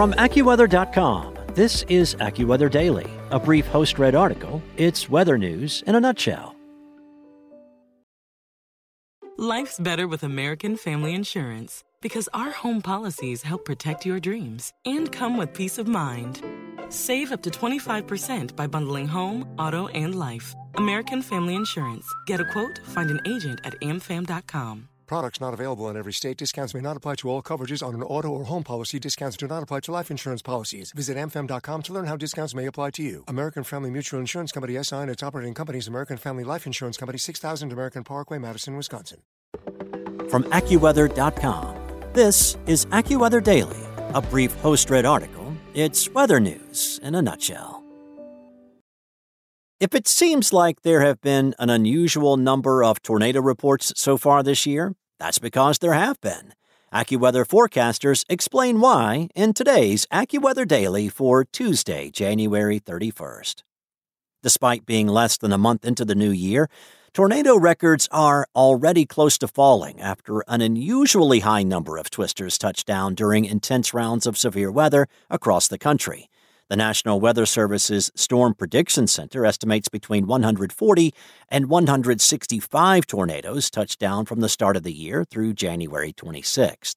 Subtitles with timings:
[0.00, 4.62] From AccuWeather.com, this is AccuWeather Daily, a brief host read article.
[4.78, 6.56] It's weather news in a nutshell.
[9.36, 15.12] Life's better with American Family Insurance because our home policies help protect your dreams and
[15.12, 16.42] come with peace of mind.
[16.88, 20.54] Save up to 25% by bundling home, auto, and life.
[20.76, 22.06] American Family Insurance.
[22.26, 24.89] Get a quote, find an agent at amfam.com.
[25.10, 26.36] Products not available in every state.
[26.36, 29.00] Discounts may not apply to all coverages on an auto or home policy.
[29.00, 30.92] Discounts do not apply to life insurance policies.
[30.92, 33.24] Visit amfam.com to learn how discounts may apply to you.
[33.26, 37.18] American Family Mutual Insurance Company SI and its operating companies American Family Life Insurance Company
[37.18, 39.22] 6000 American Parkway, Madison, Wisconsin.
[40.30, 41.76] From AccuWeather.com,
[42.12, 43.82] this is AccuWeather Daily,
[44.14, 45.56] a brief host-read article.
[45.74, 47.82] It's weather news in a nutshell.
[49.80, 54.42] If it seems like there have been an unusual number of tornado reports so far
[54.42, 56.54] this year, that's because there have been.
[56.92, 63.62] AccuWeather forecasters explain why in today's AccuWeather Daily for Tuesday, January 31st.
[64.42, 66.68] Despite being less than a month into the new year,
[67.12, 72.86] tornado records are already close to falling after an unusually high number of twisters touched
[72.86, 76.28] down during intense rounds of severe weather across the country.
[76.70, 81.12] The National Weather Service's Storm Prediction Center estimates between 140
[81.48, 86.94] and 165 tornadoes touched down from the start of the year through January 26th.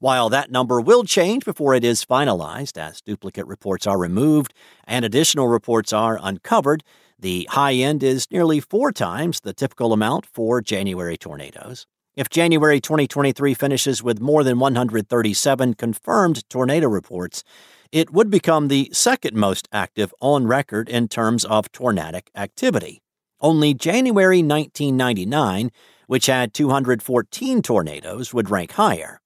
[0.00, 4.54] While that number will change before it is finalized, as duplicate reports are removed
[4.88, 6.82] and additional reports are uncovered,
[7.16, 11.86] the high end is nearly four times the typical amount for January tornadoes.
[12.14, 17.42] If January 2023 finishes with more than 137 confirmed tornado reports,
[17.90, 23.00] it would become the second most active on record in terms of tornadic activity.
[23.40, 25.70] Only January 1999,
[26.06, 29.22] which had 214 tornadoes, would rank higher.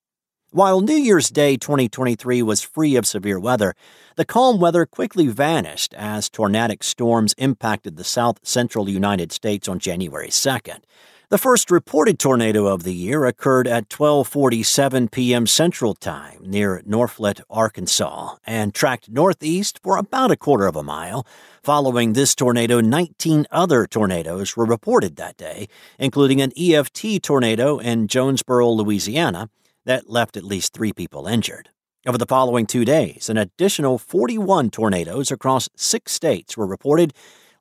[0.52, 3.74] While New Year's Day 2023 was free of severe weather,
[4.14, 9.80] the calm weather quickly vanished as tornadic storms impacted the south central United States on
[9.80, 10.82] January 2nd.
[11.28, 15.44] The first reported tornado of the year occurred at 12:47 p.m.
[15.48, 21.26] Central Time near Norphlet, Arkansas, and tracked northeast for about a quarter of a mile.
[21.64, 25.66] Following this tornado, 19 other tornadoes were reported that day,
[25.98, 29.50] including an EF2 tornado in Jonesboro, Louisiana,
[29.84, 31.70] that left at least 3 people injured.
[32.06, 37.12] Over the following 2 days, an additional 41 tornadoes across 6 states were reported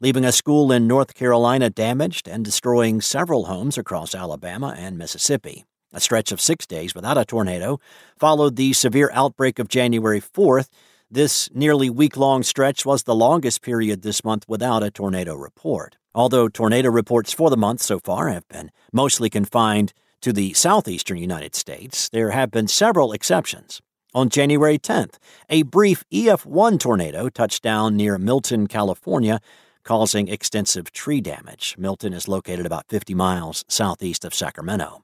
[0.05, 5.65] leaving a school in North Carolina damaged and destroying several homes across Alabama and Mississippi.
[5.93, 7.79] A stretch of six days without a tornado
[8.19, 10.69] followed the severe outbreak of January 4th.
[11.09, 15.97] This nearly week long stretch was the longest period this month without a tornado report.
[16.13, 21.17] Although tornado reports for the month so far have been mostly confined to the southeastern
[21.17, 23.81] United States, there have been several exceptions.
[24.13, 25.15] On January 10th,
[25.49, 29.41] a brief EF1 tornado touched down near Milton, California,
[29.85, 31.75] causing extensive tree damage.
[31.77, 35.03] Milton is located about 50 miles southeast of Sacramento.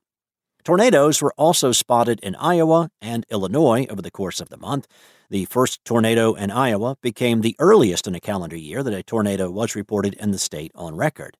[0.63, 4.87] Tornadoes were also spotted in Iowa and Illinois over the course of the month.
[5.29, 9.49] The first tornado in Iowa became the earliest in a calendar year that a tornado
[9.49, 11.37] was reported in the state on record.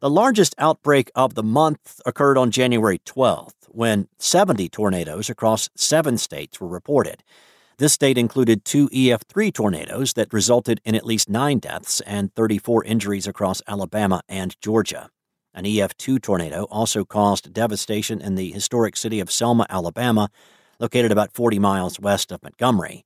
[0.00, 6.18] The largest outbreak of the month occurred on January 12th, when 70 tornadoes across seven
[6.18, 7.22] states were reported.
[7.78, 12.84] This state included two EF3 tornadoes that resulted in at least nine deaths and 34
[12.84, 15.10] injuries across Alabama and Georgia.
[15.54, 20.28] An EF2 tornado also caused devastation in the historic city of Selma, Alabama,
[20.80, 23.04] located about 40 miles west of Montgomery.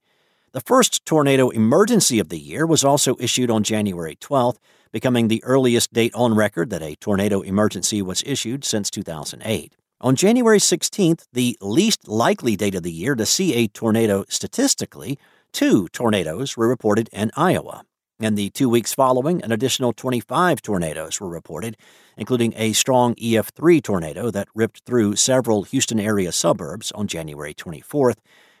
[0.53, 4.57] The first tornado emergency of the year was also issued on January 12th,
[4.91, 9.75] becoming the earliest date on record that a tornado emergency was issued since 2008.
[10.03, 15.17] On January 16th, the least likely date of the year to see a tornado statistically,
[15.53, 17.85] two tornadoes were reported in Iowa.
[18.19, 21.77] In the two weeks following, an additional 25 tornadoes were reported,
[22.17, 28.17] including a strong EF3 tornado that ripped through several Houston area suburbs on January 24th,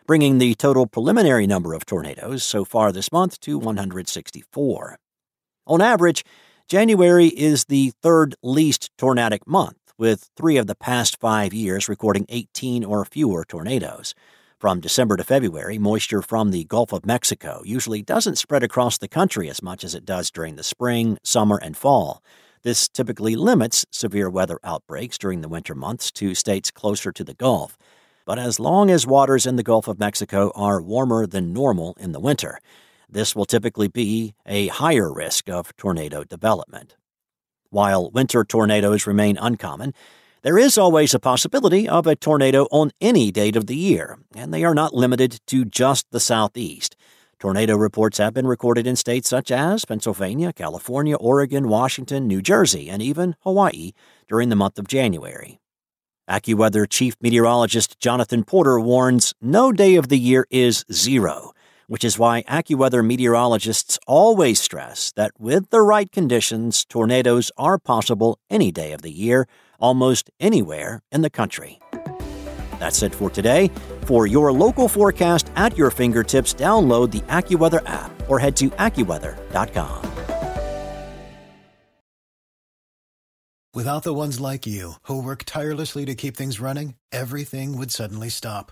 [0.07, 4.97] bringing the total preliminary number of tornadoes so far this month to 164.
[5.67, 6.23] On average,
[6.69, 12.25] January is the third least tornadic month with three of the past five years recording
[12.29, 14.15] 18 or fewer tornadoes.
[14.59, 19.09] From December to February, moisture from the Gulf of Mexico usually doesn't spread across the
[19.09, 22.23] country as much as it does during the spring, summer, and fall.
[22.63, 27.33] This typically limits severe weather outbreaks during the winter months to states closer to the
[27.33, 27.77] Gulf.
[28.25, 32.13] But as long as waters in the Gulf of Mexico are warmer than normal in
[32.13, 32.59] the winter,
[33.09, 36.95] this will typically be a higher risk of tornado development.
[37.73, 39.95] While winter tornadoes remain uncommon,
[40.43, 44.53] There is always a possibility of a tornado on any date of the year, and
[44.53, 46.95] they are not limited to just the southeast.
[47.39, 52.91] Tornado reports have been recorded in states such as Pennsylvania, California, Oregon, Washington, New Jersey,
[52.91, 53.93] and even Hawaii
[54.27, 55.59] during the month of January.
[56.29, 61.52] AccuWeather Chief Meteorologist Jonathan Porter warns no day of the year is zero,
[61.87, 68.37] which is why AccuWeather meteorologists always stress that with the right conditions, tornadoes are possible
[68.49, 69.47] any day of the year,
[69.79, 71.79] almost anywhere in the country.
[72.79, 73.69] That's it for today.
[74.05, 80.03] For your local forecast at your fingertips, download the AccuWeather app or head to AccuWeather.com.
[83.75, 88.29] Without the ones like you, who work tirelessly to keep things running, everything would suddenly
[88.29, 88.71] stop.